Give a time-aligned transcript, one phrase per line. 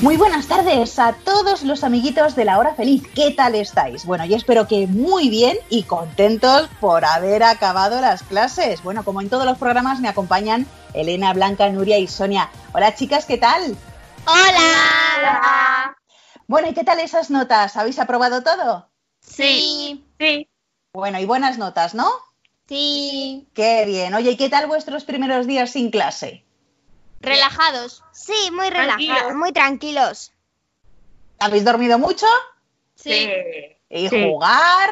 [0.00, 3.06] Muy buenas tardes a todos los amiguitos de la hora feliz.
[3.14, 4.06] ¿Qué tal estáis?
[4.06, 8.82] Bueno, yo espero que muy bien y contentos por haber acabado las clases.
[8.82, 12.48] Bueno, como en todos los programas me acompañan Elena, Blanca, Nuria y Sonia.
[12.72, 13.76] Hola chicas, ¿qué tal?
[14.24, 15.94] Hola.
[16.46, 17.76] Bueno, ¿y qué tal esas notas?
[17.76, 18.88] ¿Habéis aprobado todo?
[19.20, 20.06] Sí.
[20.18, 20.48] Sí.
[20.94, 22.10] Bueno, y buenas notas, ¿no?
[22.66, 23.50] Sí.
[23.52, 24.14] Qué bien.
[24.14, 26.46] Oye, ¿y qué tal vuestros primeros días sin clase?
[27.20, 28.02] Relajados.
[28.12, 30.32] Sí, muy relajados, muy tranquilos.
[31.38, 32.26] ¿Habéis dormido mucho?
[32.94, 33.28] Sí.
[33.90, 34.90] ¿Y jugar?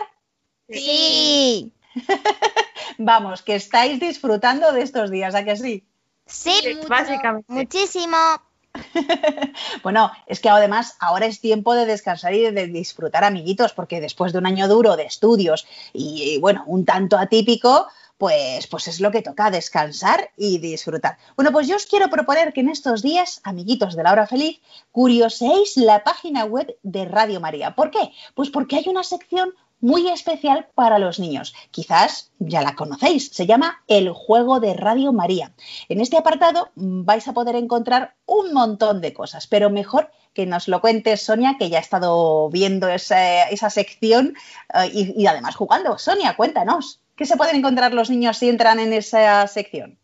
[0.68, 1.72] Sí.
[2.98, 5.84] Vamos, que estáis disfrutando de estos días, ¿a que sí?
[6.26, 8.16] Sí, mucho, Muchísimo.
[9.82, 14.32] Bueno, es que además ahora es tiempo de descansar y de disfrutar, amiguitos, porque después
[14.32, 17.88] de un año duro de estudios y, y, bueno, un tanto atípico,
[18.18, 21.16] pues, pues es lo que toca, descansar y disfrutar.
[21.36, 24.60] Bueno, pues yo os quiero proponer que en estos días, amiguitos de la hora feliz,
[24.90, 27.74] curioseéis la página web de Radio María.
[27.74, 28.12] ¿Por qué?
[28.34, 31.54] Pues porque hay una sección muy especial para los niños.
[31.70, 35.52] Quizás ya la conocéis, se llama El Juego de Radio María.
[35.88, 40.66] En este apartado vais a poder encontrar un montón de cosas, pero mejor que nos
[40.66, 44.34] lo cuente Sonia, que ya ha estado viendo esa, esa sección
[44.74, 45.96] eh, y, y además jugando.
[45.98, 49.98] Sonia, cuéntanos, ¿qué se pueden encontrar los niños si entran en esa sección?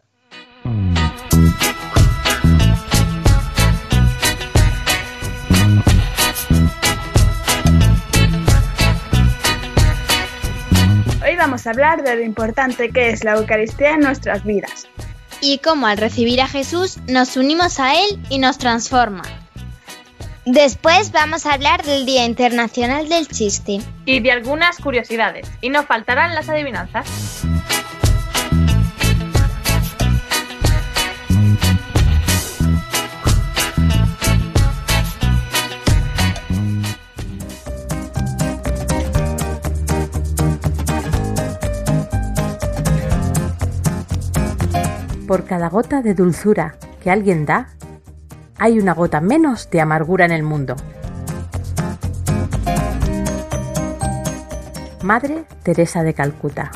[11.43, 14.87] Vamos a hablar de lo importante que es la Eucaristía en nuestras vidas.
[15.41, 19.23] Y cómo al recibir a Jesús nos unimos a Él y nos transforma.
[20.45, 23.81] Después vamos a hablar del Día Internacional del Chiste.
[24.05, 25.51] Y de algunas curiosidades.
[25.59, 27.43] Y no faltarán las adivinanzas.
[45.27, 47.69] Por cada gota de dulzura que alguien da,
[48.57, 50.75] hay una gota menos de amargura en el mundo.
[55.01, 56.71] Madre Teresa de Calcuta.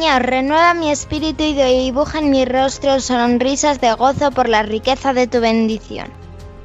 [0.00, 5.12] Señor, renueva mi espíritu y dibuja en mi rostro sonrisas de gozo por la riqueza
[5.12, 6.06] de tu bendición.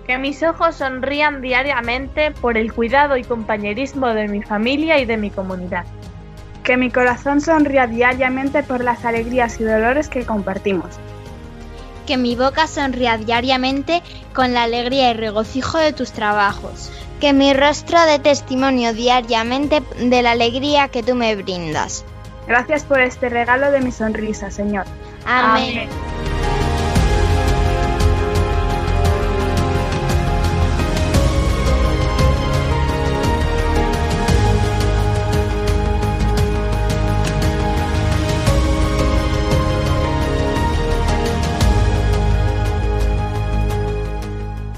[0.08, 5.18] Que mis ojos sonrían diariamente por el cuidado y compañerismo de mi familia y de
[5.18, 5.84] mi comunidad.
[6.64, 10.96] Que mi corazón sonría diariamente por las alegrías y dolores que compartimos.
[12.08, 14.02] Que mi boca sonría diariamente
[14.34, 16.90] con la alegría y regocijo de tus trabajos.
[17.20, 22.06] Que mi rostro dé testimonio diariamente de la alegría que tú me brindas.
[22.48, 24.86] Gracias por este regalo de mi sonrisa, Señor.
[25.26, 25.90] Amén.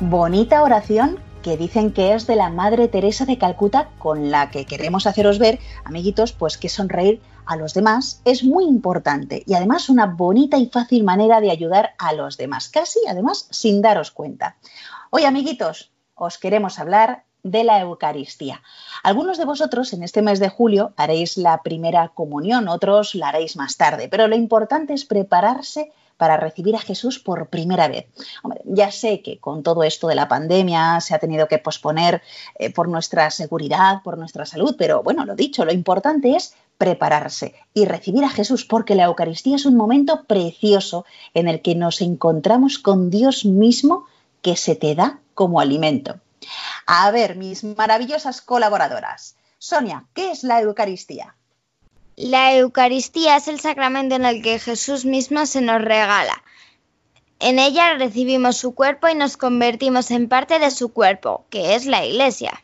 [0.10, 4.66] Bonita oración que dicen que es de la Madre Teresa de Calcuta, con la que
[4.66, 9.88] queremos haceros ver, amiguitos, pues que sonreír a los demás es muy importante y además
[9.88, 14.58] una bonita y fácil manera de ayudar a los demás, casi además sin daros cuenta.
[15.10, 18.62] Hoy, amiguitos, os queremos hablar de la Eucaristía.
[19.02, 23.56] Algunos de vosotros en este mes de julio haréis la primera comunión, otros la haréis
[23.56, 28.08] más tarde, pero lo importante es prepararse para recibir a Jesús por primera vez.
[28.66, 32.22] Ya sé que con todo esto de la pandemia se ha tenido que posponer
[32.56, 37.56] eh, por nuestra seguridad, por nuestra salud, pero bueno, lo dicho, lo importante es prepararse
[37.74, 42.02] y recibir a Jesús porque la Eucaristía es un momento precioso en el que nos
[42.02, 44.06] encontramos con Dios mismo
[44.42, 46.19] que se te da como alimento.
[46.86, 49.36] A ver, mis maravillosas colaboradoras.
[49.58, 51.37] Sonia, ¿qué es la Eucaristía?
[52.18, 56.44] La Eucaristía es el sacramento en el que Jesús mismo se nos regala.
[57.40, 61.86] En ella recibimos su cuerpo y nos convertimos en parte de su cuerpo, que es
[61.86, 62.64] la Iglesia.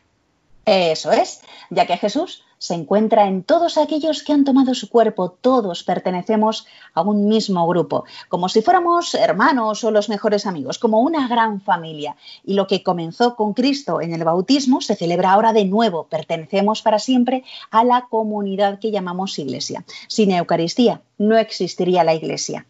[0.66, 1.40] Eso es,
[1.70, 6.66] ya que Jesús se encuentra en todos aquellos que han tomado su cuerpo, todos pertenecemos
[6.94, 11.60] a un mismo grupo, como si fuéramos hermanos o los mejores amigos, como una gran
[11.60, 12.16] familia.
[12.42, 16.80] Y lo que comenzó con Cristo en el bautismo se celebra ahora de nuevo, pertenecemos
[16.80, 19.84] para siempre a la comunidad que llamamos Iglesia.
[20.08, 22.64] Sin Eucaristía no existiría la Iglesia.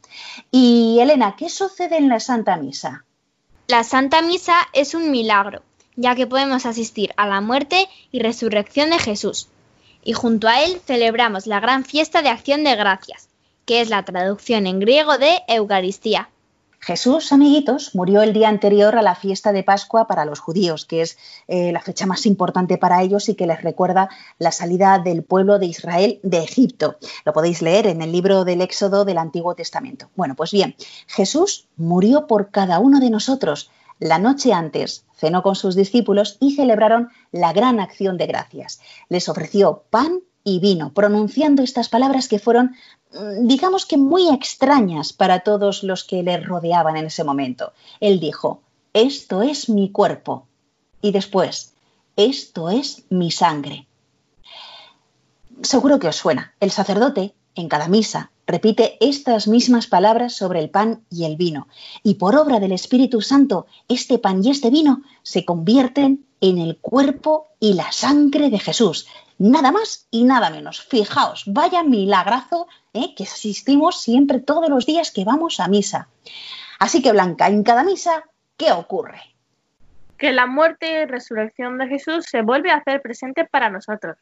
[0.50, 3.04] Y Elena, ¿qué sucede en la Santa Misa?
[3.68, 5.62] La Santa Misa es un milagro,
[5.94, 9.50] ya que podemos asistir a la muerte y resurrección de Jesús
[10.04, 13.28] y junto a él celebramos la gran fiesta de acción de gracias,
[13.64, 16.28] que es la traducción en griego de Eucaristía.
[16.84, 21.00] Jesús, amiguitos, murió el día anterior a la fiesta de Pascua para los judíos, que
[21.00, 21.16] es
[21.48, 25.58] eh, la fecha más importante para ellos y que les recuerda la salida del pueblo
[25.58, 26.98] de Israel de Egipto.
[27.24, 30.10] Lo podéis leer en el libro del Éxodo del Antiguo Testamento.
[30.14, 30.76] Bueno, pues bien,
[31.06, 33.70] Jesús murió por cada uno de nosotros.
[33.98, 35.06] La noche antes
[35.42, 38.80] con sus discípulos y celebraron la gran acción de gracias.
[39.08, 42.76] Les ofreció pan y vino, pronunciando estas palabras que fueron,
[43.12, 47.72] mm, digamos que muy extrañas para todos los que le rodeaban en ese momento.
[48.00, 48.60] Él dijo,
[48.92, 50.46] esto es mi cuerpo.
[51.00, 51.74] Y después,
[52.16, 53.86] esto es mi sangre.
[55.62, 56.54] Seguro que os suena.
[56.60, 61.68] El sacerdote, en cada misa, repite estas mismas palabras sobre el pan y el vino.
[62.02, 66.78] Y por obra del Espíritu Santo, este pan y este vino se convierten en el
[66.78, 69.08] cuerpo y la sangre de Jesús.
[69.38, 70.82] Nada más y nada menos.
[70.82, 73.14] Fijaos, vaya milagrazo ¿eh?
[73.16, 76.08] que asistimos siempre todos los días que vamos a misa.
[76.78, 78.24] Así que Blanca, en cada misa,
[78.56, 79.22] ¿qué ocurre?
[80.18, 84.16] Que la muerte y resurrección de Jesús se vuelve a hacer presente para nosotros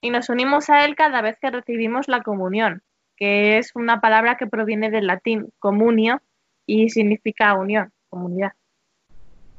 [0.00, 2.82] y nos unimos a Él cada vez que recibimos la comunión
[3.16, 6.20] que es una palabra que proviene del latín comunio
[6.66, 8.52] y significa unión, comunidad.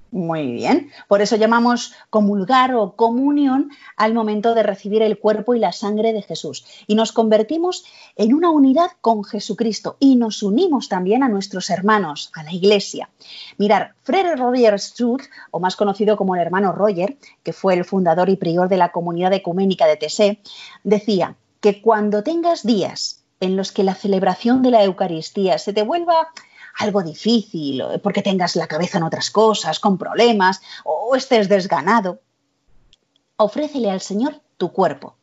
[0.09, 5.59] Muy bien, por eso llamamos comulgar o comunión al momento de recibir el cuerpo y
[5.59, 6.65] la sangre de Jesús.
[6.87, 7.83] Y nos convertimos
[8.15, 13.09] en una unidad con Jesucristo y nos unimos también a nuestros hermanos, a la Iglesia.
[13.57, 18.29] Mirar, Frere Roger Struth, o más conocido como el hermano Roger, que fue el fundador
[18.29, 20.39] y prior de la comunidad ecuménica de Tessé,
[20.85, 25.83] decía que cuando tengas días en los que la celebración de la Eucaristía se te
[25.83, 26.29] vuelva
[26.77, 32.19] algo difícil, porque tengas la cabeza en otras cosas, con problemas, o estés desganado,
[33.35, 35.15] ofrécele al Señor tu cuerpo,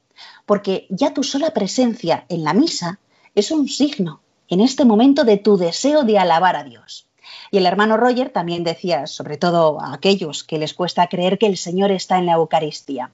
[0.47, 2.99] porque ya tu sola presencia en la misa
[3.35, 7.09] es un signo en este momento de tu deseo de alabar a Dios.
[7.51, 11.47] Y el hermano Roger también decía, sobre todo a aquellos que les cuesta creer que
[11.47, 13.11] el Señor está en la Eucaristía,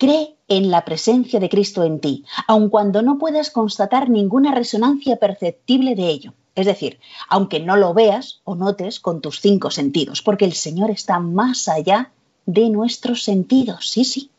[0.00, 5.16] Cree en la presencia de Cristo en ti, aun cuando no puedas constatar ninguna resonancia
[5.16, 6.34] perceptible de ello.
[6.56, 10.90] Es decir, aunque no lo veas o notes con tus cinco sentidos, porque el Señor
[10.90, 12.10] está más allá
[12.46, 13.88] de nuestros sentidos.
[13.88, 14.30] Sí, sí.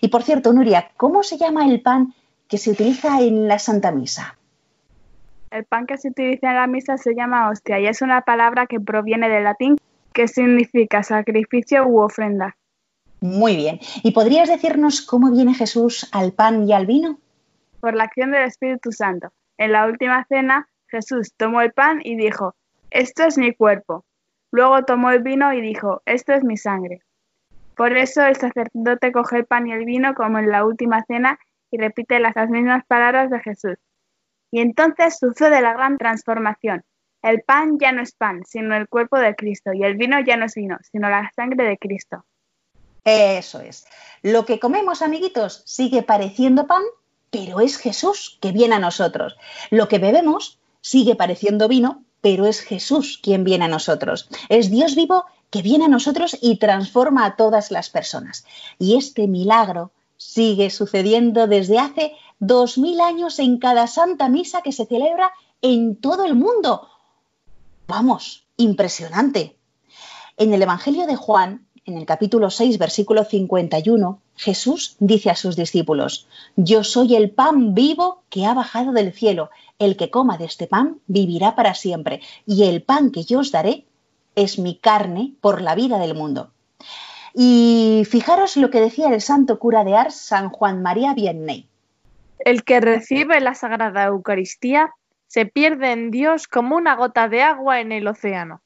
[0.00, 2.14] Y por cierto, Nuria, ¿cómo se llama el pan
[2.48, 4.36] que se utiliza en la Santa Misa?
[5.52, 8.66] El pan que se utiliza en la misa se llama hostia y es una palabra
[8.66, 9.76] que proviene del latín
[10.12, 12.56] que significa sacrificio u ofrenda.
[13.24, 13.80] Muy bien.
[14.02, 17.18] ¿Y podrías decirnos cómo viene Jesús al pan y al vino?
[17.80, 19.32] Por la acción del Espíritu Santo.
[19.56, 22.54] En la última cena, Jesús tomó el pan y dijo,
[22.90, 24.04] esto es mi cuerpo.
[24.50, 27.00] Luego tomó el vino y dijo, esto es mi sangre.
[27.74, 31.38] Por eso el sacerdote coge el pan y el vino como en la última cena
[31.70, 33.78] y repite las mismas palabras de Jesús.
[34.50, 36.84] Y entonces sucede la gran transformación.
[37.22, 40.36] El pan ya no es pan, sino el cuerpo de Cristo, y el vino ya
[40.36, 42.26] no es vino, sino la sangre de Cristo.
[43.04, 43.86] Eso es.
[44.22, 46.82] Lo que comemos, amiguitos, sigue pareciendo pan,
[47.30, 49.36] pero es Jesús que viene a nosotros.
[49.70, 54.28] Lo que bebemos sigue pareciendo vino, pero es Jesús quien viene a nosotros.
[54.48, 58.46] Es Dios vivo que viene a nosotros y transforma a todas las personas.
[58.78, 64.72] Y este milagro sigue sucediendo desde hace dos mil años en cada Santa Misa que
[64.72, 66.88] se celebra en todo el mundo.
[67.86, 69.56] Vamos, impresionante.
[70.36, 75.54] En el Evangelio de Juan, en el capítulo 6, versículo 51, Jesús dice a sus
[75.54, 76.26] discípulos,
[76.56, 79.50] Yo soy el pan vivo que ha bajado del cielo.
[79.78, 82.20] El que coma de este pan vivirá para siempre.
[82.46, 83.84] Y el pan que yo os daré
[84.34, 86.50] es mi carne por la vida del mundo.
[87.34, 91.68] Y fijaros lo que decía el santo cura de Ars, San Juan María Vianney.
[92.38, 94.90] El que recibe la Sagrada Eucaristía
[95.26, 98.62] se pierde en Dios como una gota de agua en el océano.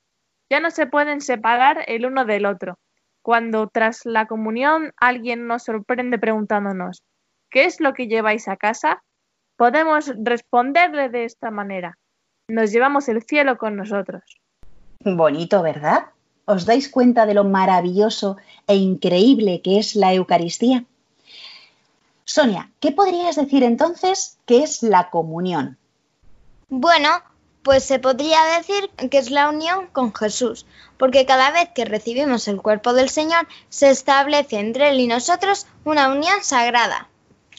[0.51, 2.79] Ya no se pueden separar el uno del otro.
[3.29, 7.03] Cuando tras la comunión alguien nos sorprende preguntándonos
[7.51, 9.03] ¿qué es lo que lleváis a casa?
[9.59, 11.99] Podemos responderle de esta manera.
[12.49, 14.23] Nos llevamos el cielo con nosotros.
[15.05, 16.07] Bonito, ¿verdad?
[16.47, 20.87] ¿Os dais cuenta de lo maravilloso e increíble que es la Eucaristía?
[22.25, 25.77] Sonia, ¿qué podrías decir entonces que es la comunión?
[26.71, 27.11] Bueno,
[27.69, 30.65] pues se podría decir que es la unión con Jesús,
[30.97, 35.67] porque cada vez que recibimos el cuerpo del Señor se establece entre Él y nosotros
[35.85, 37.11] una unión sagrada.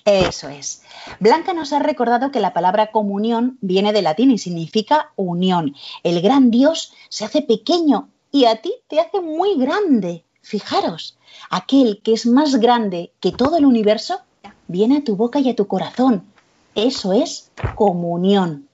[0.05, 0.81] Eso es.
[1.19, 5.75] Blanca nos ha recordado que la palabra comunión viene del latín y significa unión.
[6.01, 10.25] El gran Dios se hace pequeño y a ti te hace muy grande.
[10.41, 11.19] Fijaros,
[11.51, 14.21] aquel que es más grande que todo el universo
[14.67, 16.25] viene a tu boca y a tu corazón.
[16.73, 18.69] Eso es comunión.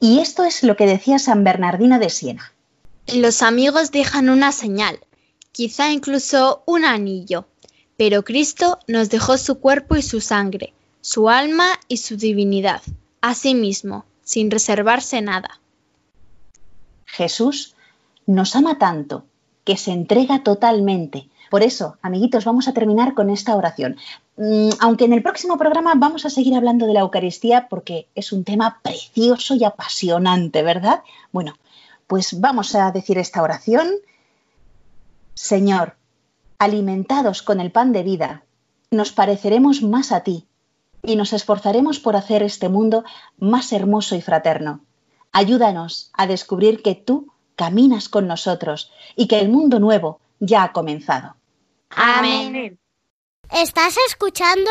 [0.00, 2.52] Y esto es lo que decía San Bernardino de Siena.
[3.14, 5.00] Los amigos dejan una señal,
[5.52, 7.46] quizá incluso un anillo,
[7.96, 12.82] pero Cristo nos dejó su cuerpo y su sangre, su alma y su divinidad,
[13.20, 15.60] a sí mismo, sin reservarse nada.
[17.06, 17.74] Jesús
[18.26, 19.24] nos ama tanto
[19.64, 21.28] que se entrega totalmente.
[21.48, 23.96] Por eso, amiguitos, vamos a terminar con esta oración.
[24.36, 28.32] Mm, aunque en el próximo programa vamos a seguir hablando de la Eucaristía porque es
[28.32, 31.02] un tema precioso y apasionante, ¿verdad?
[31.32, 31.54] Bueno,
[32.06, 33.88] pues vamos a decir esta oración.
[35.34, 35.96] Señor,
[36.58, 38.42] alimentados con el pan de vida,
[38.90, 40.46] nos pareceremos más a ti
[41.02, 43.04] y nos esforzaremos por hacer este mundo
[43.38, 44.80] más hermoso y fraterno.
[45.32, 50.72] Ayúdanos a descubrir que tú caminas con nosotros y que el mundo nuevo ya ha
[50.72, 51.36] comenzado.
[51.90, 52.78] Amén.
[53.52, 54.70] ¿Estás escuchando?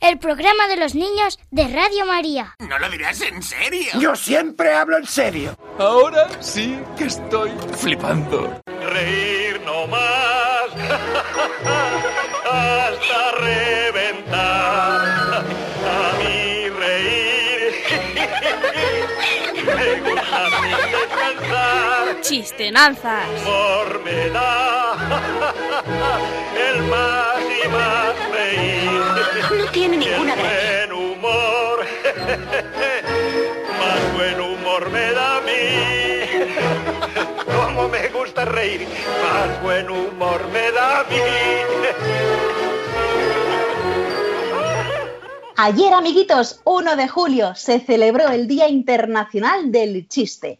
[0.00, 2.54] El programa de los niños de Radio María.
[2.58, 3.92] No lo dirás en serio.
[3.98, 5.56] Yo siempre hablo en serio.
[5.78, 8.60] Ahora sí que estoy flipando.
[8.66, 10.66] Reír no más
[12.44, 15.44] hasta reventar.
[15.86, 17.72] A mí reír
[19.64, 20.50] me gusta
[20.90, 22.20] descansar.
[22.20, 23.26] Chistenanzas.
[23.42, 24.94] Humor me da
[26.70, 27.25] el más
[37.76, 38.86] Me gusta reír,
[39.22, 41.16] más buen humor me da a mí.
[45.56, 50.58] Ayer, amiguitos, 1 de julio, se celebró el Día Internacional del Chiste.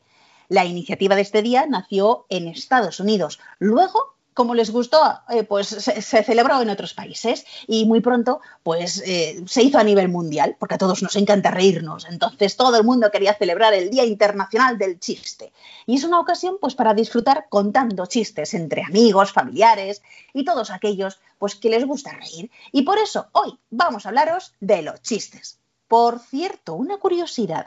[0.48, 3.40] La iniciativa de este día nació en Estados Unidos.
[3.58, 5.00] Luego, como les gustó,
[5.30, 9.82] eh, pues se, celebró en otros países y muy pronto, pues eh, se hizo a
[9.82, 12.04] nivel mundial, porque a todos nos encanta reírnos.
[12.04, 15.54] Entonces, todo el mundo quería celebrar el Día Internacional del Chiste.
[15.86, 20.02] Y es una ocasión, pues, para disfrutar contando chistes entre amigos, familiares
[20.34, 22.50] y todos aquellos, pues, que les gusta reír.
[22.72, 25.58] Y por eso hoy vamos a hablaros de los chistes.
[25.88, 27.66] Por cierto, una curiosidad.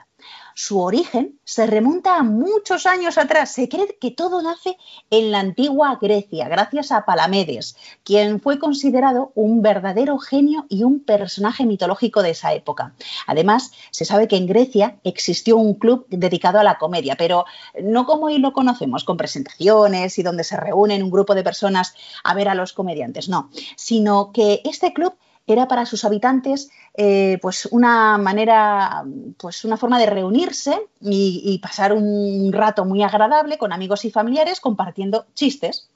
[0.54, 3.54] Su origen se remonta a muchos años atrás.
[3.54, 4.76] Se cree que todo nace
[5.10, 11.00] en la antigua Grecia, gracias a Palamedes, quien fue considerado un verdadero genio y un
[11.00, 12.94] personaje mitológico de esa época.
[13.26, 17.46] Además, se sabe que en Grecia existió un club dedicado a la comedia, pero
[17.82, 21.94] no como hoy lo conocemos, con presentaciones y donde se reúnen un grupo de personas
[22.26, 25.14] a ver a los comediantes, no, sino que este club
[25.54, 29.04] era para sus habitantes eh, pues una manera,
[29.38, 34.12] pues una forma de reunirse y, y pasar un rato muy agradable con amigos y
[34.12, 35.90] familiares compartiendo chistes.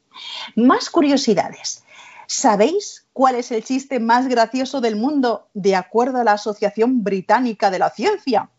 [0.56, 1.84] Más curiosidades.
[2.28, 7.70] ¿Sabéis cuál es el chiste más gracioso del mundo de acuerdo a la Asociación Británica
[7.70, 8.50] de la Ciencia?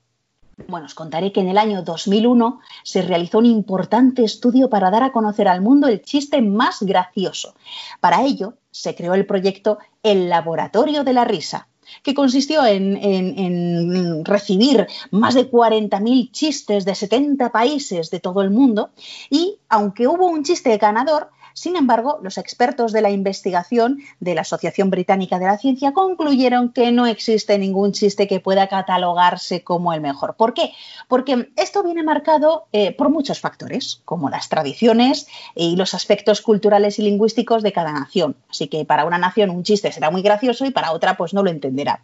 [0.68, 5.02] Bueno, os contaré que en el año 2001 se realizó un importante estudio para dar
[5.02, 7.54] a conocer al mundo el chiste más gracioso.
[8.00, 11.66] Para ello se creó el proyecto El Laboratorio de la Risa,
[12.04, 18.50] que consistió en, en- recibir más de 40.000 chistes de 70 países de todo el
[18.50, 18.90] mundo
[19.30, 24.40] y aunque hubo un chiste ganador, sin embargo, los expertos de la investigación de la
[24.40, 29.92] Asociación Británica de la Ciencia concluyeron que no existe ningún chiste que pueda catalogarse como
[29.92, 30.34] el mejor.
[30.34, 30.72] ¿Por qué?
[31.06, 36.98] Porque esto viene marcado eh, por muchos factores, como las tradiciones y los aspectos culturales
[36.98, 38.34] y lingüísticos de cada nación.
[38.50, 41.44] Así que para una nación un chiste será muy gracioso y para otra pues no
[41.44, 42.02] lo entenderá.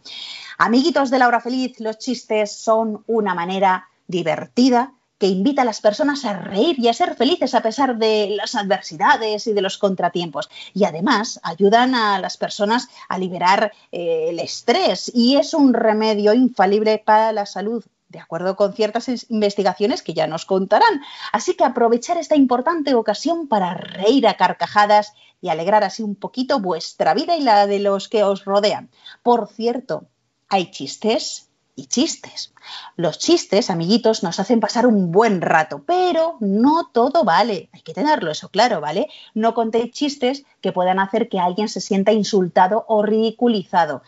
[0.58, 5.82] Amiguitos de la hora feliz, los chistes son una manera divertida que invita a las
[5.82, 9.76] personas a reír y a ser felices a pesar de las adversidades y de los
[9.76, 10.48] contratiempos.
[10.72, 16.32] Y además ayudan a las personas a liberar eh, el estrés y es un remedio
[16.32, 17.84] infalible para la salud.
[18.08, 21.02] De acuerdo con ciertas investigaciones que ya nos contarán.
[21.32, 25.12] Así que aprovechar esta importante ocasión para reír a carcajadas
[25.42, 28.90] y alegrar así un poquito vuestra vida y la de los que os rodean.
[29.22, 30.06] Por cierto,
[30.48, 31.49] hay chistes
[31.88, 32.52] chistes.
[32.96, 37.68] Los chistes, amiguitos, nos hacen pasar un buen rato, pero no todo vale.
[37.72, 39.08] Hay que tenerlo eso claro, ¿vale?
[39.34, 44.02] No contéis chistes que puedan hacer que alguien se sienta insultado o ridiculizado.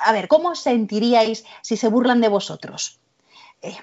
[0.00, 2.98] A ver, ¿cómo os sentiríais si se burlan de vosotros?
[3.62, 3.76] Eh,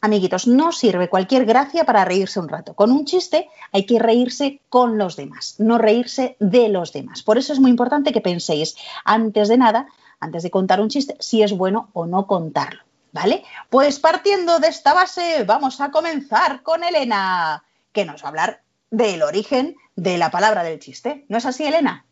[0.00, 2.74] amiguitos, no sirve cualquier gracia para reírse un rato.
[2.74, 7.22] Con un chiste hay que reírse con los demás, no reírse de los demás.
[7.22, 9.88] Por eso es muy importante que penséis antes de nada,
[10.20, 12.82] antes de contar un chiste, si es bueno o no contarlo.
[13.10, 13.42] ¿Vale?
[13.70, 18.62] Pues partiendo de esta base, vamos a comenzar con Elena, que nos va a hablar
[18.90, 21.24] del origen de la palabra del chiste.
[21.28, 22.04] ¿No es así, Elena?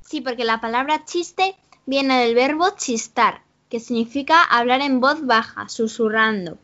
[0.00, 1.54] Sí, porque la palabra chiste
[1.86, 6.58] viene del verbo chistar, que significa hablar en voz baja, susurrando.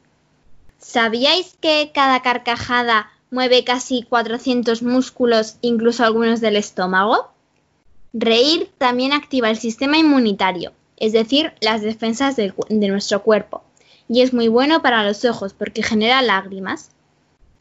[0.79, 7.31] ¿Sabíais que cada carcajada mueve casi 400 músculos, incluso algunos del estómago?
[8.13, 13.63] Reír también activa el sistema inmunitario, es decir, las defensas de nuestro cuerpo,
[14.09, 16.91] y es muy bueno para los ojos porque genera lágrimas.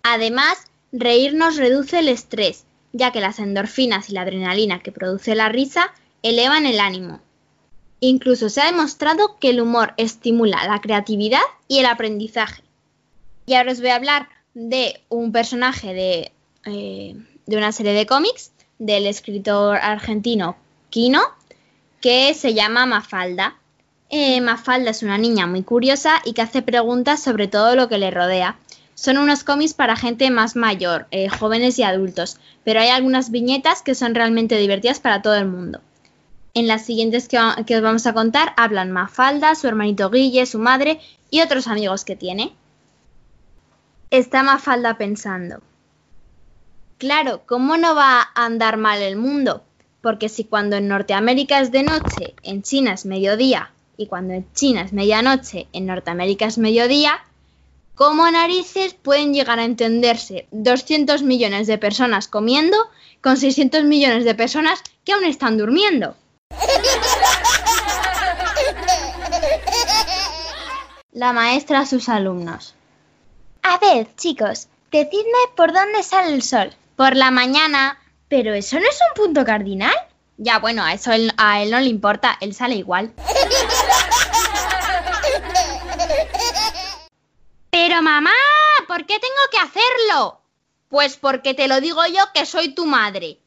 [0.03, 0.57] Además,
[0.91, 5.49] reír nos reduce el estrés, ya que las endorfinas y la adrenalina que produce la
[5.49, 7.19] risa elevan el ánimo.
[7.99, 12.63] Incluso se ha demostrado que el humor estimula la creatividad y el aprendizaje.
[13.45, 16.31] Y ahora os voy a hablar de un personaje de,
[16.65, 20.55] eh, de una serie de cómics del escritor argentino
[20.89, 21.21] Quino,
[22.01, 23.55] que se llama Mafalda.
[24.09, 27.97] Eh, Mafalda es una niña muy curiosa y que hace preguntas sobre todo lo que
[27.97, 28.57] le rodea.
[28.95, 33.81] Son unos cómics para gente más mayor, eh, jóvenes y adultos, pero hay algunas viñetas
[33.81, 35.81] que son realmente divertidas para todo el mundo.
[36.53, 37.37] En las siguientes que,
[37.67, 42.05] que os vamos a contar hablan Mafalda, su hermanito Guille, su madre y otros amigos
[42.05, 42.53] que tiene.
[44.09, 45.61] Está Mafalda pensando.
[46.97, 49.63] Claro, ¿cómo no va a andar mal el mundo?
[50.01, 54.51] Porque si cuando en Norteamérica es de noche, en China es mediodía, y cuando en
[54.53, 57.23] China es medianoche, en Norteamérica es mediodía,
[57.93, 62.77] ¿cómo narices pueden llegar a entenderse 200 millones de personas comiendo
[63.21, 66.15] con 600 millones de personas que aún están durmiendo?
[71.11, 72.73] La maestra a sus alumnos.
[73.61, 76.75] A ver, chicos, decidme por dónde sale el sol.
[76.97, 77.97] Por la mañana.
[78.27, 79.95] Pero eso no es un punto cardinal.
[80.35, 83.13] Ya, bueno, a eso él- a él no le importa, él sale igual.
[87.71, 88.33] Pero mamá,
[88.87, 90.41] ¿por qué tengo que hacerlo?
[90.89, 93.39] Pues porque te lo digo yo que soy tu madre.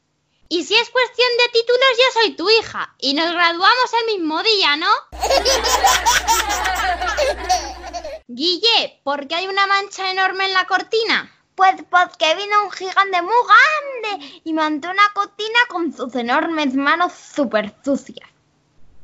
[0.49, 2.95] Y si es cuestión de títulos, yo soy tu hija.
[2.99, 4.89] Y nos graduamos el mismo día, ¿no?
[8.27, 11.31] Guille, ¿por qué hay una mancha enorme en la cortina?
[11.55, 17.13] Pues porque vino un gigante muy grande y montó una cortina con sus enormes manos
[17.13, 18.29] súper sucias.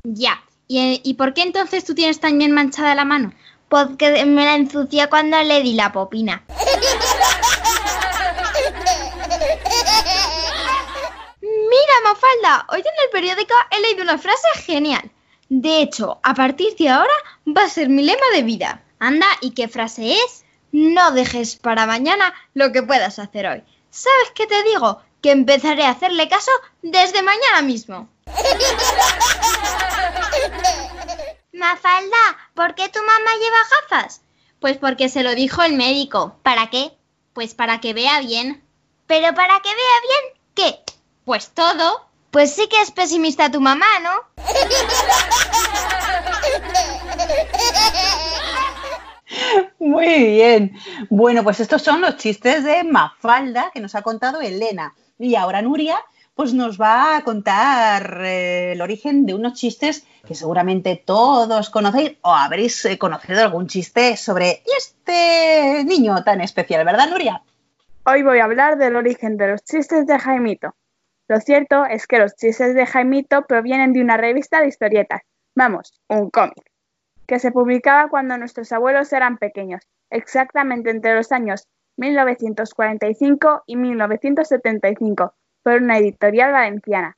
[0.03, 0.41] Ya.
[0.67, 3.33] ¿Y, ¿Y por qué entonces tú tienes también manchada la mano?
[3.69, 6.43] Porque me la ensucié cuando le di la popina.
[11.41, 15.11] Mira, Mafalda, hoy en el periódico he leído una frase genial.
[15.49, 17.13] De hecho, a partir de ahora
[17.45, 18.83] va a ser mi lema de vida.
[18.99, 20.45] Anda, ¿y qué frase es?
[20.71, 23.63] No dejes para mañana lo que puedas hacer hoy.
[23.89, 25.01] ¿Sabes qué te digo?
[25.21, 26.51] Que empezaré a hacerle caso
[26.81, 28.09] desde mañana mismo.
[31.53, 33.57] Mafalda, ¿por qué tu mamá lleva
[33.89, 34.21] gafas?
[34.59, 36.37] Pues porque se lo dijo el médico.
[36.43, 36.91] ¿Para qué?
[37.33, 38.63] Pues para que vea bien.
[39.07, 40.21] Pero para que vea bien,
[40.53, 40.83] ¿qué?
[41.25, 42.05] Pues todo.
[42.31, 44.11] Pues sí que es pesimista tu mamá, ¿no?
[49.79, 50.73] Muy bien.
[51.09, 54.93] Bueno, pues estos son los chistes de Mafalda que nos ha contado Elena.
[55.19, 55.97] Y ahora Nuria
[56.37, 62.17] pues nos va a contar eh, el origen de unos chistes que seguramente todos conocéis
[62.21, 67.41] o habréis eh, conocido algún chiste sobre este niño tan especial, ¿verdad, Nuria?
[68.05, 70.75] Hoy voy a hablar del origen de los chistes de Jaimito.
[71.27, 75.21] Lo cierto es que los chistes de Jaimito provienen de una revista de historietas,
[75.55, 76.66] vamos, un cómic,
[77.27, 85.33] que se publicaba cuando nuestros abuelos eran pequeños, exactamente entre los años 1945 y 1975
[85.63, 87.17] por una editorial valenciana.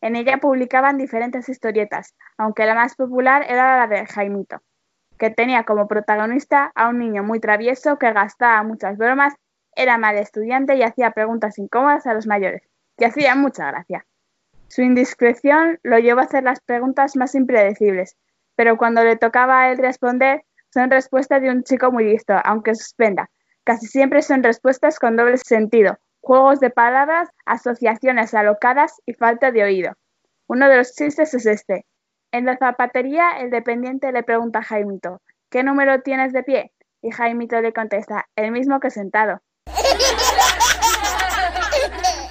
[0.00, 4.60] En ella publicaban diferentes historietas, aunque la más popular era la de Jaimito,
[5.16, 9.34] que tenía como protagonista a un niño muy travieso que gastaba muchas bromas,
[9.74, 12.62] era mal estudiante y hacía preguntas incómodas a los mayores,
[12.98, 14.04] que hacían mucha gracia.
[14.68, 18.16] Su indiscreción lo llevó a hacer las preguntas más impredecibles,
[18.56, 22.74] pero cuando le tocaba a él responder, son respuestas de un chico muy listo, aunque
[22.74, 23.30] suspenda.
[23.64, 29.64] Casi siempre son respuestas con doble sentido, juegos de palabras, asociaciones alocadas y falta de
[29.64, 29.92] oído.
[30.46, 31.86] Uno de los chistes es este.
[32.32, 36.72] En la zapatería, el dependiente le pregunta a Jaimito, ¿qué número tienes de pie?
[37.00, 39.40] Y Jaimito le contesta, el mismo que sentado.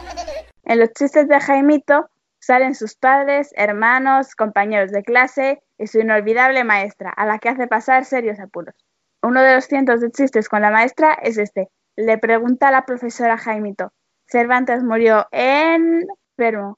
[0.66, 2.10] En los chistes de Jaimito
[2.44, 7.68] salen sus padres, hermanos, compañeros de clase y su inolvidable maestra, a la que hace
[7.68, 8.76] pasar serios apuros.
[9.22, 11.70] Uno de los cientos de chistes con la maestra es este.
[11.96, 13.94] Le pregunta a la profesora Jaimito.
[14.28, 16.78] Cervantes murió enfermo.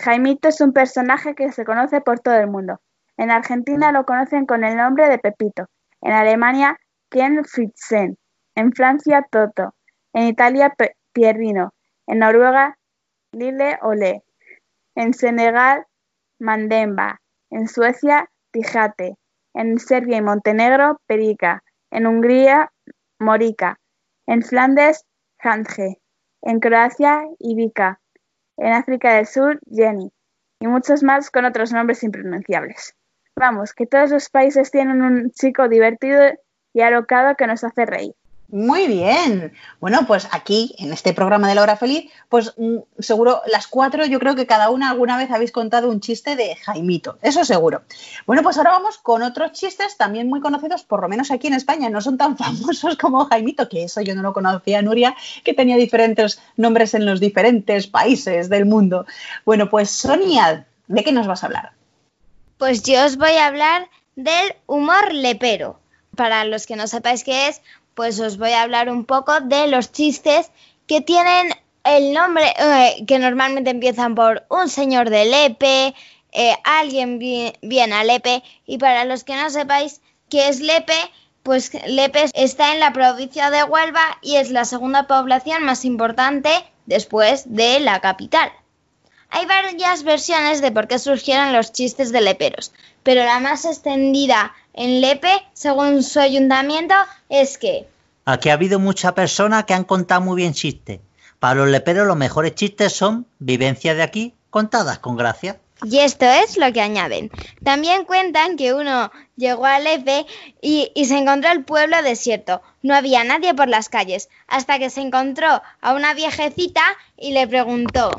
[0.00, 2.80] Jaimito es un personaje que se conoce por todo el mundo.
[3.18, 5.66] En Argentina lo conocen con el nombre de Pepito.
[6.00, 6.78] En Alemania,
[7.10, 8.16] Ken Fritzen.
[8.54, 9.74] En Francia, Toto.
[10.14, 10.74] En Italia,
[11.12, 11.74] Pierrino.
[12.06, 12.78] En Noruega,
[13.32, 14.24] Lille Ole.
[14.94, 15.84] En Senegal,
[16.38, 17.20] Mandemba.
[17.50, 19.18] En Suecia, Tijate
[19.54, 22.72] en Serbia y Montenegro, Perica, en Hungría,
[23.18, 23.78] Morica,
[24.26, 25.04] en Flandes,
[25.38, 26.00] Hanje,
[26.42, 28.00] en Croacia, Ivica,
[28.56, 30.12] en África del Sur, Jenny,
[30.60, 32.94] y muchos más con otros nombres impronunciables.
[33.36, 36.22] Vamos, que todos los países tienen un chico divertido
[36.72, 38.14] y alocado que nos hace reír.
[38.48, 39.52] Muy bien.
[39.80, 44.04] Bueno, pues aquí, en este programa de la hora feliz, pues mm, seguro las cuatro,
[44.06, 47.82] yo creo que cada una alguna vez habéis contado un chiste de Jaimito, eso seguro.
[48.26, 51.54] Bueno, pues ahora vamos con otros chistes también muy conocidos, por lo menos aquí en
[51.54, 55.54] España, no son tan famosos como Jaimito, que eso yo no lo conocía, Nuria, que
[55.54, 59.06] tenía diferentes nombres en los diferentes países del mundo.
[59.44, 61.72] Bueno, pues Sonia, ¿de qué nos vas a hablar?
[62.58, 65.80] Pues yo os voy a hablar del humor lepero.
[66.16, 67.60] Para los que no sepáis qué es,
[67.94, 70.50] pues os voy a hablar un poco de los chistes
[70.86, 71.54] que tienen
[71.84, 75.94] el nombre, eh, que normalmente empiezan por un señor de Lepe,
[76.32, 80.96] eh, alguien viene a Lepe, y para los que no sepáis qué es Lepe,
[81.42, 86.50] pues Lepe está en la provincia de Huelva y es la segunda población más importante
[86.86, 88.50] después de la capital.
[89.28, 94.54] Hay varias versiones de por qué surgieron los chistes de leperos, pero la más extendida
[94.72, 96.94] en Lepe, según su ayuntamiento,
[97.40, 97.88] es que...
[98.24, 101.00] Aquí ha habido muchas personas que han contado muy bien chistes.
[101.38, 105.58] Para los leperos los mejores chistes son vivencias de aquí contadas con gracia.
[105.82, 107.30] Y esto es lo que añaden.
[107.62, 110.24] También cuentan que uno llegó a Lepe
[110.62, 112.62] y, y, se encontró el pueblo desierto.
[112.80, 116.82] No había nadie por las calles, hasta que se encontró a una viejecita
[117.18, 118.12] y le preguntó.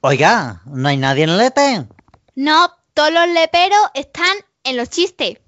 [0.00, 1.86] Oiga, ¿no hay nadie en Lepe?
[2.36, 5.38] No, todos los leperos están en los chistes.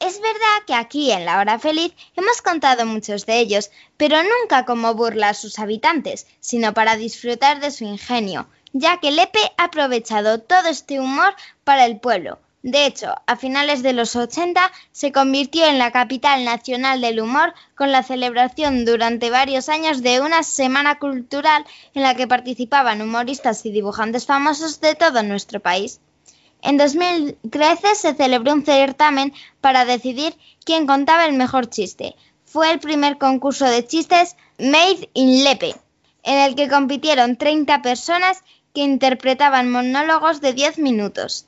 [0.00, 4.64] Es verdad que aquí en La Hora Feliz hemos contado muchos de ellos, pero nunca
[4.64, 9.64] como burla a sus habitantes, sino para disfrutar de su ingenio, ya que Lepe ha
[9.64, 11.34] aprovechado todo este humor
[11.64, 12.38] para el pueblo.
[12.62, 17.52] De hecho, a finales de los 80 se convirtió en la capital nacional del humor
[17.74, 23.66] con la celebración durante varios años de una semana cultural en la que participaban humoristas
[23.66, 26.00] y dibujantes famosos de todo nuestro país.
[26.62, 32.16] En 2013 se celebró un certamen para decidir quién contaba el mejor chiste.
[32.44, 35.76] Fue el primer concurso de chistes Made in Lepe,
[36.22, 38.42] en el que compitieron 30 personas
[38.74, 41.46] que interpretaban monólogos de 10 minutos.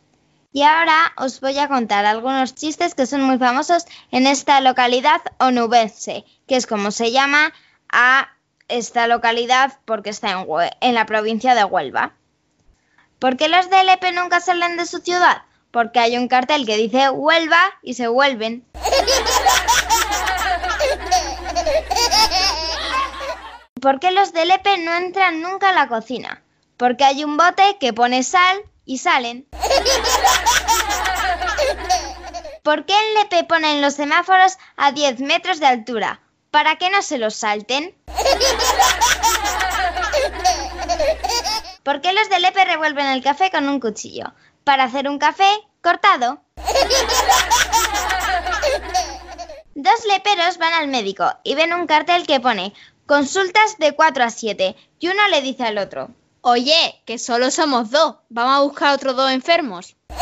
[0.53, 5.21] Y ahora os voy a contar algunos chistes que son muy famosos en esta localidad
[5.39, 7.53] onubense, que es como se llama
[7.89, 8.29] a
[8.69, 10.47] esta localidad porque está en,
[10.81, 12.15] en la provincia de Huelva.
[13.21, 15.43] ¿Por qué los de Lepe nunca salen de su ciudad?
[15.71, 18.65] Porque hay un cartel que dice Huelva y se vuelven.
[23.81, 26.43] ¿Por qué los de Lepe no entran nunca a la cocina?
[26.79, 29.47] Porque hay un bote que pone sal y salen.
[32.63, 36.23] ¿Por qué en Lepe ponen los semáforos a 10 metros de altura?
[36.51, 37.95] ¿Para que no se los salten?
[41.83, 44.33] ¿Por qué los de Lepe revuelven el café con un cuchillo?
[44.65, 45.49] Para hacer un café
[45.83, 46.43] cortado.
[49.75, 52.75] Dos leperos van al médico y ven un cartel que pone
[53.07, 56.11] consultas de 4 a 7 y uno le dice al otro,
[56.43, 58.17] Oye, que solo somos dos.
[58.31, 59.95] Vamos a buscar otros dos enfermos.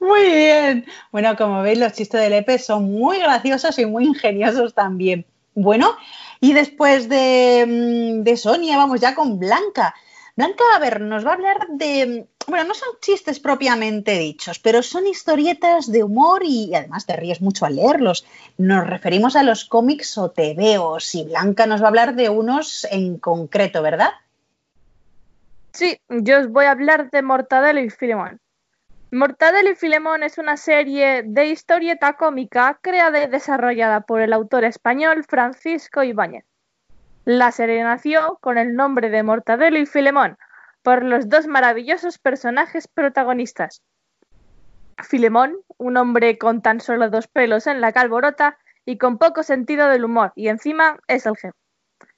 [0.00, 0.86] Muy bien.
[1.10, 5.26] Bueno, como veis, los chistes de Lepe son muy graciosos y muy ingeniosos también.
[5.54, 5.96] Bueno,
[6.40, 9.94] y después de, mm, de Sonia, vamos ya con Blanca.
[10.36, 12.26] Blanca, a ver, nos va a hablar de.
[12.48, 17.40] Bueno, no son chistes propiamente dichos, pero son historietas de humor y además te ríes
[17.40, 18.26] mucho al leerlos.
[18.58, 22.86] Nos referimos a los cómics o tebeos y Blanca nos va a hablar de unos
[22.90, 24.10] en concreto, ¿verdad?
[25.72, 28.40] Sí, yo os voy a hablar de Mortadelo y Filemón.
[29.14, 34.64] Mortadelo y Filemón es una serie de historieta cómica creada y desarrollada por el autor
[34.64, 36.44] español Francisco Ibáñez.
[37.24, 40.36] La serie nació con el nombre de Mortadelo y Filemón
[40.82, 43.82] por los dos maravillosos personajes protagonistas.
[45.00, 49.86] Filemón, un hombre con tan solo dos pelos en la calborota y con poco sentido
[49.86, 51.56] del humor, y encima es el jefe.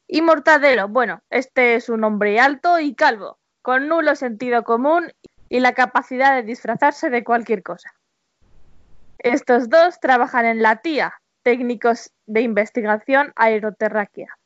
[0.09, 5.13] Y Mortadelo, bueno, este es un hombre alto y calvo, con nulo sentido común
[5.49, 7.95] y la capacidad de disfrazarse de cualquier cosa.
[9.19, 14.37] Estos dos trabajan en la TIA, técnicos de investigación aeroterráquea,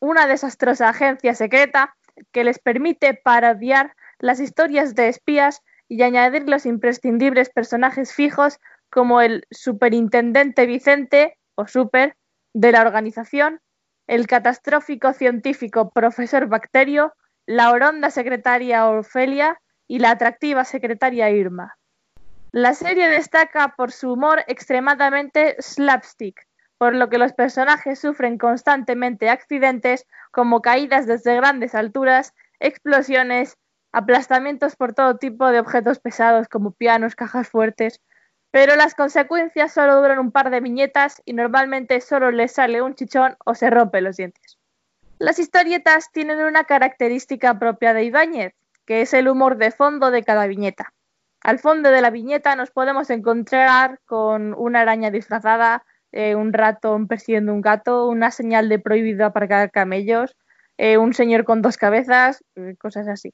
[0.00, 1.96] una desastrosa agencia secreta
[2.32, 8.58] que les permite parodiar las historias de espías y añadir los imprescindibles personajes fijos
[8.90, 12.16] como el superintendente Vicente o Super
[12.54, 13.60] de la organización,
[14.06, 17.12] el catastrófico científico profesor Bacterio,
[17.44, 21.76] la oronda secretaria Ofelia y la atractiva secretaria Irma.
[22.52, 26.46] La serie destaca por su humor extremadamente slapstick,
[26.78, 33.58] por lo que los personajes sufren constantemente accidentes como caídas desde grandes alturas, explosiones,
[33.92, 38.00] aplastamientos por todo tipo de objetos pesados como pianos, cajas fuertes,
[38.50, 42.94] pero las consecuencias solo duran un par de viñetas y normalmente solo les sale un
[42.94, 44.58] chichón o se rompen los dientes.
[45.18, 48.54] Las historietas tienen una característica propia de Ibáñez,
[48.86, 50.92] que es el humor de fondo de cada viñeta.
[51.42, 57.08] Al fondo de la viñeta nos podemos encontrar con una araña disfrazada, eh, un ratón
[57.08, 60.36] persiguiendo un gato, una señal de prohibido aparcar camellos,
[60.78, 63.32] eh, un señor con dos cabezas, eh, cosas así.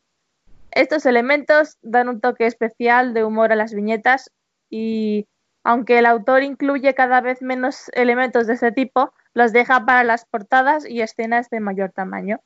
[0.73, 4.31] Estos elementos dan un toque especial de humor a las viñetas
[4.71, 5.27] y
[5.65, 10.25] aunque el autor incluye cada vez menos elementos de este tipo, los deja para las
[10.25, 12.41] portadas y escenas de mayor tamaño.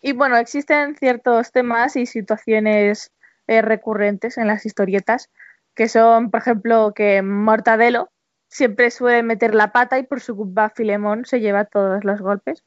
[0.00, 3.12] Y bueno, existen ciertos temas y situaciones
[3.46, 5.30] eh, recurrentes en las historietas,
[5.74, 8.10] que son, por ejemplo, que Mortadelo
[8.48, 12.64] siempre suele meter la pata y por su culpa Filemón se lleva todos los golpes.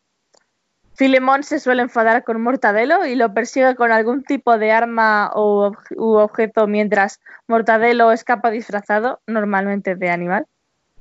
[0.95, 5.71] Filemón se suele enfadar con Mortadelo y lo persigue con algún tipo de arma o
[5.95, 10.45] u objeto mientras Mortadelo escapa disfrazado, normalmente de animal.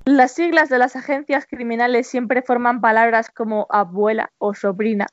[0.05, 5.09] Las siglas de las agencias criminales siempre forman palabras como abuela o sobrina.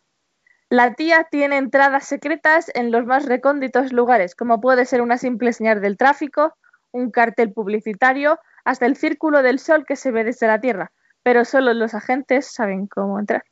[0.69, 5.51] La tía tiene entradas secretas en los más recónditos lugares, como puede ser una simple
[5.51, 6.55] señal del tráfico,
[6.91, 10.91] un cartel publicitario, hasta el círculo del sol que se ve desde la Tierra,
[11.23, 13.43] pero solo los agentes saben cómo entrar.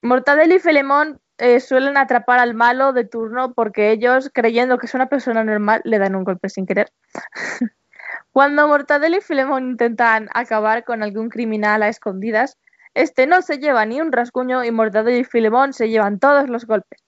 [0.00, 4.94] Mortadelo y Filemón eh, suelen atrapar al malo de turno porque ellos, creyendo que es
[4.94, 6.90] una persona normal, le dan un golpe sin querer.
[8.32, 12.56] Cuando Mortadelo y Filemón intentan acabar con algún criminal a escondidas,
[12.94, 16.66] este no se lleva ni un rasguño y Mortadelo y Filemón se llevan todos los
[16.66, 17.02] golpes.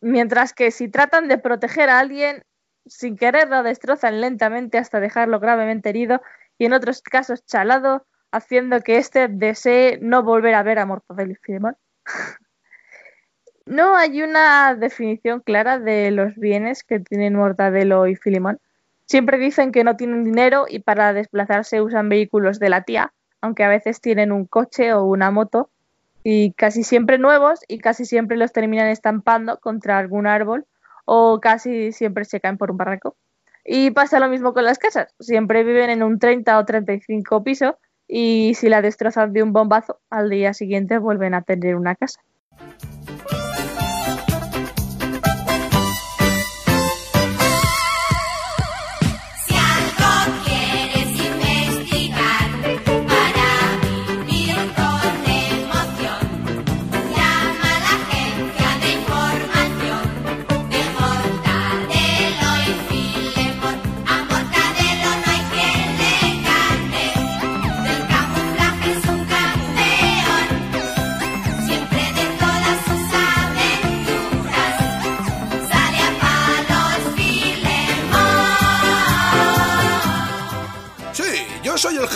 [0.00, 2.42] Mientras que si tratan de proteger a alguien,
[2.86, 6.22] sin querer lo destrozan lentamente hasta dejarlo gravemente herido
[6.56, 11.32] y en otros casos chalado, haciendo que éste desee no volver a ver a Mortadelo
[11.32, 11.76] y Filemón.
[13.66, 18.60] no hay una definición clara de los bienes que tienen Mortadelo y Filemón.
[19.06, 23.64] Siempre dicen que no tienen dinero y para desplazarse usan vehículos de la tía, aunque
[23.64, 25.70] a veces tienen un coche o una moto,
[26.24, 30.66] y casi siempre nuevos y casi siempre los terminan estampando contra algún árbol
[31.04, 33.16] o casi siempre se caen por un barranco.
[33.64, 37.78] Y pasa lo mismo con las casas, siempre viven en un 30 o 35 piso
[38.06, 42.20] y si la destrozan de un bombazo, al día siguiente vuelven a tener una casa.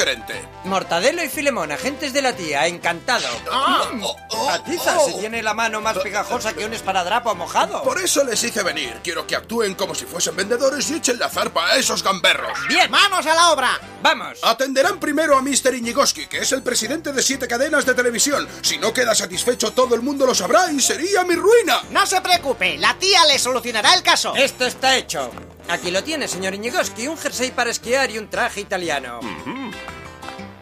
[0.02, 0.48] Excelente.
[0.64, 3.26] Mortadelo y Filemón, agentes de la tía, encantado.
[3.50, 5.06] Ah, Mm, oh, oh, Atiza, oh.
[5.06, 7.82] se tiene la mano más pegajosa que un esparadrapo mojado.
[7.82, 9.00] Por eso les hice venir.
[9.02, 12.58] Quiero que actúen como si fuesen vendedores y echen la zarpa a esos gamberros.
[12.68, 12.90] Bien.
[12.90, 13.80] ¡Manos a la obra!
[14.02, 14.38] Vamos.
[14.42, 15.74] Atenderán primero a Mr.
[15.74, 18.48] Iñigoski, que es el presidente de siete cadenas de televisión.
[18.62, 21.82] Si no queda satisfecho, todo el mundo lo sabrá y sería mi ruina.
[21.90, 24.34] No se preocupe, la tía le solucionará el caso.
[24.36, 25.30] Esto está hecho.
[25.68, 29.20] Aquí lo tiene, señor Iñigoski, un jersey para esquiar y un traje italiano.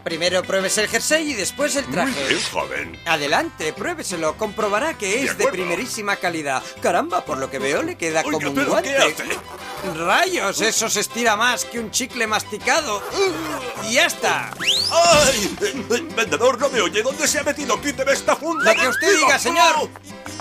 [0.05, 2.19] Primero pruébese el jersey y después el traje.
[2.19, 2.99] Muy bien, joven.
[3.05, 4.37] Adelante, pruébeselo.
[4.37, 6.63] Comprobará que es de primerísima calidad.
[6.81, 8.89] Caramba, por lo que veo le queda Oiga, como un ¿pero guante.
[8.91, 9.99] qué hace?
[9.99, 13.03] Rayos, eso se estira más que un chicle masticado.
[13.89, 14.51] Y ya está.
[14.93, 15.57] ¡Ay!
[16.17, 17.03] Vendedor, no me oye.
[17.03, 17.81] ¿Dónde se ha metido?
[17.81, 18.73] Quíteme esta funda.
[18.75, 19.89] Lo que usted diga, señor.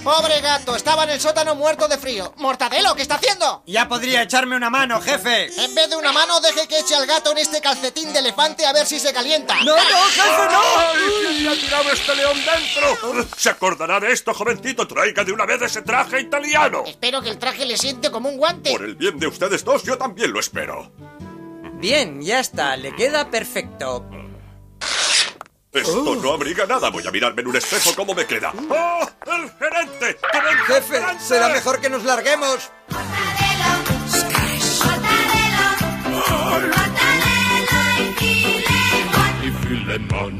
[0.03, 2.33] Pobre gato, estaba en el sótano muerto de frío.
[2.37, 3.63] Mortadelo, ¿qué está haciendo?
[3.65, 5.45] Ya podría echarme una mano, jefe.
[5.63, 8.65] En vez de una mano, deje que eche al gato en este calcetín de elefante
[8.65, 9.55] a ver si se calienta.
[9.63, 10.61] No, no, jefe, no.
[10.77, 10.97] ¡Ay!
[11.21, 13.27] ¿Quién le ha tirado este león dentro?
[13.37, 14.87] ¿Se acordará de esto, jovencito?
[14.87, 16.83] Traiga de una vez ese traje italiano.
[16.85, 18.71] Espero que el traje le siente como un guante.
[18.71, 20.91] Por el bien de ustedes dos, yo también lo espero.
[21.73, 24.05] Bien, ya está, le queda perfecto.
[25.71, 26.89] Esto no abriga nada.
[26.89, 28.51] Voy a mirarme en un espejo cómo me queda.
[28.69, 29.07] ¡Oh!
[29.25, 30.17] ¡El gerente!
[30.31, 31.23] ¡Que venga el Jefe, gerente!
[31.23, 32.71] será mejor que nos larguemos.
[39.43, 40.39] Y Filemón.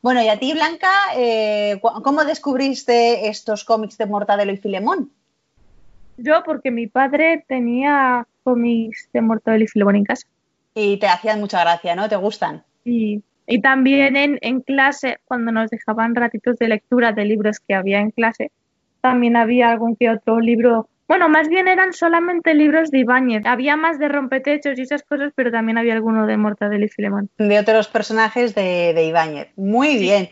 [0.00, 5.10] Bueno, y a ti, Blanca, eh, ¿cómo descubriste estos cómics de Mortadelo y Filemón?
[6.16, 10.26] Yo, porque mi padre tenía cómics de Mortadelo y Filemón en casa.
[10.74, 12.08] Y te hacían mucha gracia, ¿no?
[12.08, 12.64] ¿Te gustan?
[12.84, 17.74] Y, y también en, en clase, cuando nos dejaban ratitos de lectura de libros que
[17.74, 18.50] había en clase,
[19.00, 20.88] también había algún que otro libro.
[21.06, 23.44] Bueno, más bien eran solamente libros de Ibáñez.
[23.44, 27.28] Había más de rompetechos y esas cosas, pero también había alguno de Mortadelo y Filemón.
[27.36, 29.48] De otros personajes de, de Ibáñez.
[29.56, 30.30] Muy bien.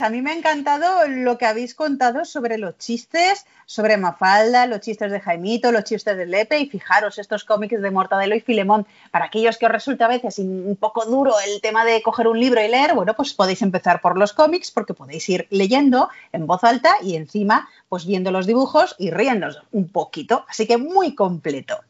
[0.00, 4.80] A mí me ha encantado lo que habéis contado sobre los chistes, sobre Mafalda, los
[4.80, 8.86] chistes de Jaimito, los chistes de Lepe y fijaros estos cómics de Mortadelo y Filemón.
[9.10, 12.40] Para aquellos que os resulta a veces un poco duro el tema de coger un
[12.40, 16.46] libro y leer, bueno, pues podéis empezar por los cómics porque podéis ir leyendo en
[16.46, 20.46] voz alta y encima pues viendo los dibujos y riéndonos un poquito.
[20.48, 21.80] Así que muy completo.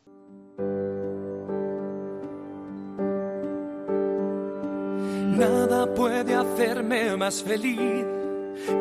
[5.38, 8.04] Nada puede hacerme más feliz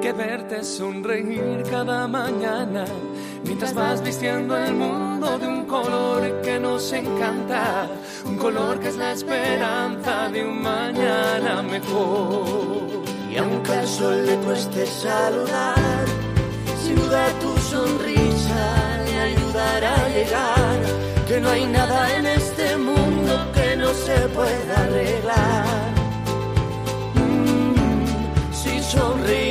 [0.02, 2.86] que verte sonreír cada mañana
[3.44, 7.88] mientras vas vistiendo el mundo de un color que nos encanta,
[8.26, 13.04] un color que es la esperanza de un mañana mejor.
[13.32, 16.06] Y aunque al sol le cueste saludar,
[16.84, 20.80] sin duda tu sonrisa le ayudará a llegar.
[21.28, 25.99] Que no hay nada en este mundo que no se pueda arreglar.
[28.90, 29.49] sonríe.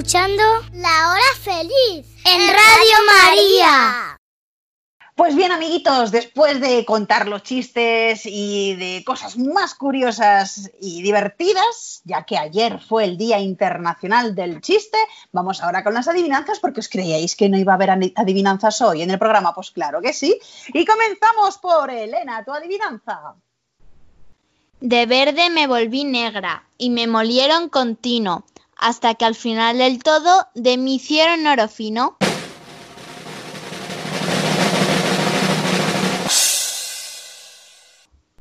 [0.00, 0.42] Escuchando
[0.72, 4.18] La Hora Feliz en Radio María.
[5.14, 12.00] Pues bien, amiguitos, después de contar los chistes y de cosas más curiosas y divertidas,
[12.04, 14.96] ya que ayer fue el Día Internacional del Chiste,
[15.32, 18.80] vamos ahora con las adivinanzas, porque os creíais que no iba a haber adi- adivinanzas
[18.80, 20.40] hoy en el programa, pues claro que sí.
[20.68, 23.34] Y comenzamos por Elena, tu adivinanza.
[24.80, 28.46] De verde me volví negra y me molieron con tino,
[28.80, 32.16] hasta que al final del todo de mí hicieron oro fino.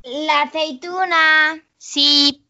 [0.03, 1.61] La aceituna.
[1.77, 2.45] Sí.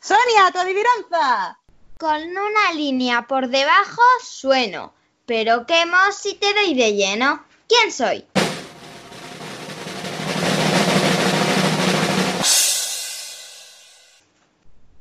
[0.00, 1.60] Sonia, tu adivinanza.
[1.98, 4.92] Con una línea por debajo sueno,
[5.24, 7.44] pero quemo si te doy de lleno.
[7.68, 8.26] ¿Quién soy?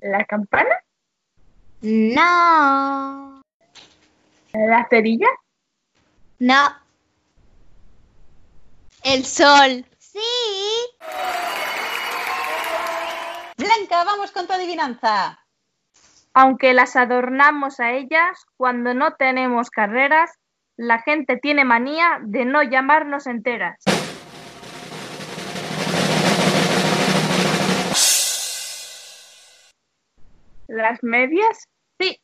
[0.06, 0.84] ¿La campana?
[1.82, 3.42] No.
[4.54, 5.28] ¿La cerilla?
[6.38, 6.76] No.
[9.04, 9.84] El sol.
[9.98, 10.20] Sí.
[13.58, 15.40] Blanca, vamos con tu adivinanza.
[16.36, 20.30] Aunque las adornamos a ellas, cuando no tenemos carreras,
[20.78, 23.80] la gente tiene manía de no llamarnos enteras.
[30.68, 31.68] ¿Las medias?
[32.00, 32.20] Sí.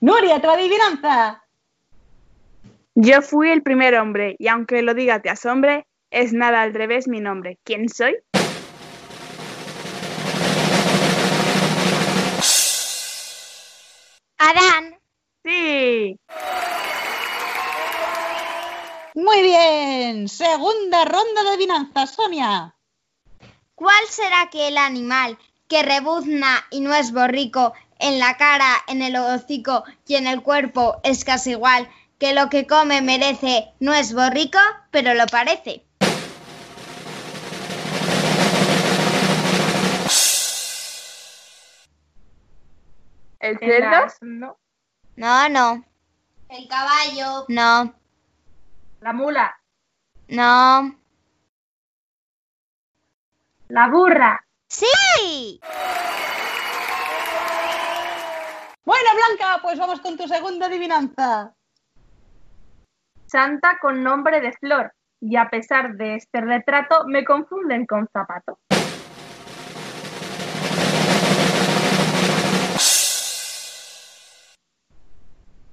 [0.00, 1.44] Nuria, tu adivinanza.
[2.94, 7.08] Yo fui el primer hombre, y aunque lo diga te asombre, es nada al revés
[7.08, 7.58] mi nombre.
[7.64, 8.16] ¿Quién soy?
[14.38, 14.98] Adán.
[15.44, 16.18] Sí.
[19.14, 20.28] Muy bien.
[20.28, 22.74] Segunda ronda de adivinanzas, Sonia.
[23.74, 25.38] ¿Cuál será aquel animal
[25.70, 30.42] que rebuzna y no es borrico en la cara, en el hocico y en el
[30.42, 34.58] cuerpo es casi igual que lo que come merece no es borrico,
[34.90, 35.84] pero lo parece?
[43.38, 44.04] ¿El cerdo?
[44.04, 44.58] asno,
[45.16, 45.84] No, no.
[46.48, 47.44] El caballo.
[47.48, 47.94] No,
[49.00, 49.56] La mula.
[50.28, 50.96] no.
[53.68, 54.44] La burra.
[54.70, 55.60] ¡Sí!
[58.84, 61.52] Bueno, Blanca, pues vamos con tu segunda adivinanza.
[63.26, 64.92] Santa con nombre de flor.
[65.20, 68.60] Y a pesar de este retrato, me confunden con zapato.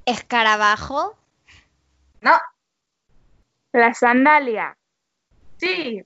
[0.06, 1.16] ¿Escarabajo?
[2.22, 2.34] No.
[3.74, 4.76] La sandalia.
[5.58, 6.04] Sí.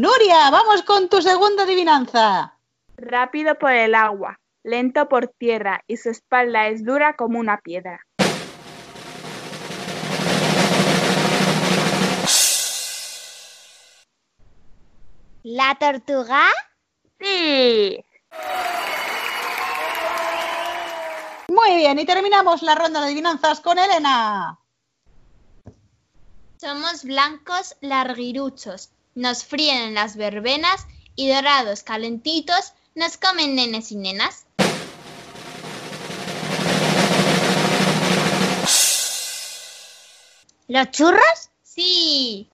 [0.00, 2.56] Nuria, vamos con tu segunda adivinanza.
[2.96, 8.00] Rápido por el agua, lento por tierra, y su espalda es dura como una piedra.
[15.42, 16.46] ¿La tortuga?
[17.20, 18.02] Sí.
[21.48, 24.58] Muy bien, y terminamos la ronda de adivinanzas con Elena.
[26.56, 30.86] Somos blancos larguiruchos, nos fríen en las verbenas
[31.16, 34.46] y dorados calentitos nos comen nenes y nenas.
[40.68, 41.50] ¿Los churros?
[41.62, 42.48] Sí.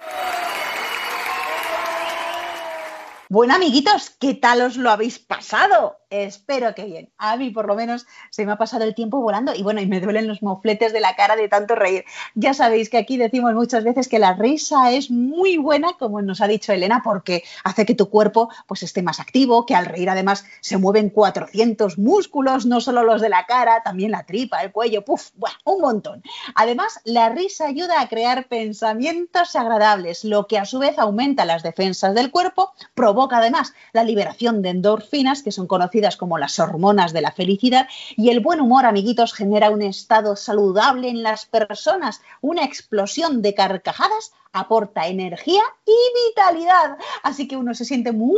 [3.29, 5.99] Bueno, amiguitos, ¿qué tal os lo habéis pasado?
[6.09, 7.11] Espero que bien.
[7.19, 9.87] A mí, por lo menos, se me ha pasado el tiempo volando y bueno, y
[9.87, 12.05] me duelen los mofletes de la cara de tanto reír.
[12.37, 16.41] Ya sabéis que aquí decimos muchas veces que la risa es muy buena, como nos
[16.41, 20.09] ha dicho Elena, porque hace que tu cuerpo pues esté más activo, que al reír
[20.09, 24.71] además se mueven 400 músculos, no solo los de la cara, también la tripa, el
[24.71, 26.23] cuello, buah, un montón.
[26.55, 31.65] Además, la risa ayuda a crear pensamientos agradables, lo que a su vez aumenta las
[31.65, 37.13] defensas del cuerpo, provoca además la liberación de endorfinas, que son conocidas como las hormonas
[37.13, 42.21] de la felicidad, y el buen humor, amiguitos, genera un estado saludable en las personas,
[42.43, 48.37] una explosión de carcajadas aporta energía y vitalidad, así que uno se siente mucho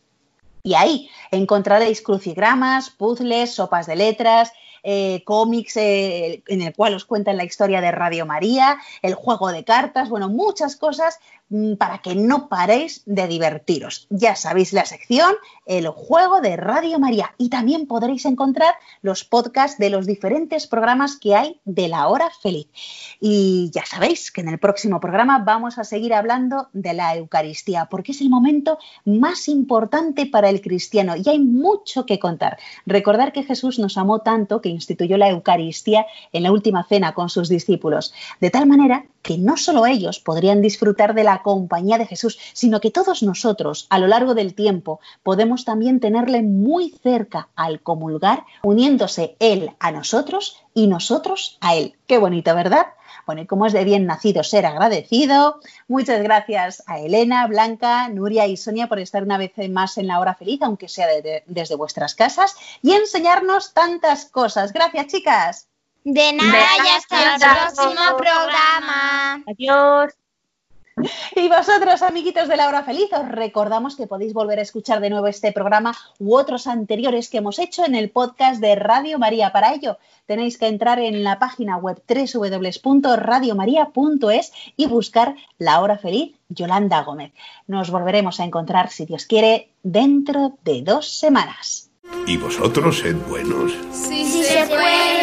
[0.65, 4.53] Y ahí encontraréis crucigramas, puzzles, sopas de letras,
[4.85, 9.49] eh, cómics eh, en el cual os cuentan la historia de Radio María, el juego
[9.51, 11.19] de cartas, bueno, muchas cosas
[11.77, 14.07] para que no paréis de divertiros.
[14.09, 15.35] Ya sabéis la sección,
[15.65, 21.17] el juego de Radio María y también podréis encontrar los podcasts de los diferentes programas
[21.17, 22.67] que hay de la hora feliz.
[23.19, 27.85] Y ya sabéis que en el próximo programa vamos a seguir hablando de la Eucaristía
[27.85, 32.57] porque es el momento más importante para el cristiano y hay mucho que contar.
[32.85, 37.29] Recordar que Jesús nos amó tanto que instituyó la Eucaristía en la última cena con
[37.29, 42.05] sus discípulos, de tal manera que no solo ellos podrían disfrutar de la compañía de
[42.05, 47.47] Jesús, sino que todos nosotros a lo largo del tiempo podemos también tenerle muy cerca
[47.55, 51.95] al comulgar, uniéndose Él a nosotros y nosotros a Él.
[52.05, 52.85] Qué bonito, ¿verdad?
[53.25, 58.47] Bueno, y como es de bien nacido ser agradecido, muchas gracias a Elena, Blanca, Nuria
[58.47, 61.43] y Sonia por estar una vez más en la hora feliz, aunque sea de- de-
[61.47, 64.73] desde vuestras casas, y enseñarnos tantas cosas.
[64.73, 65.67] Gracias, chicas.
[66.03, 69.43] De nada, y hasta el próximo programa.
[69.47, 70.13] Adiós.
[71.35, 75.09] Y vosotros, amiguitos de la hora feliz, os recordamos que podéis volver a escuchar de
[75.09, 79.51] nuevo este programa u otros anteriores que hemos hecho en el podcast de Radio María.
[79.51, 79.97] Para ello,
[80.27, 87.33] tenéis que entrar en la página web www.radiomaria.es y buscar La Hora Feliz Yolanda Gómez.
[87.65, 91.89] Nos volveremos a encontrar, si Dios quiere, dentro de dos semanas.
[92.27, 93.73] ¿Y vosotros sed buenos?
[93.91, 95.22] Sí, se puede.